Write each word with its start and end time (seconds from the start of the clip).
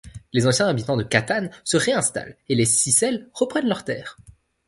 Les 0.33 0.47
anciens 0.47 0.67
habitants 0.67 0.97
de 0.97 1.03
Catane 1.03 1.51
se 1.63 1.77
réinstallent 1.77 2.35
et 2.49 2.55
les 2.55 2.65
Sicèles 2.65 3.29
reprennent 3.35 3.69
leurs 3.69 3.85
terres. 3.85 4.17